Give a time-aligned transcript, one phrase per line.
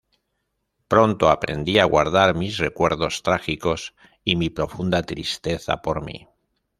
[0.91, 3.93] Pronto aprendí a guardar mis recuerdos trágicos
[4.23, 6.27] y mi profunda tristeza por mí.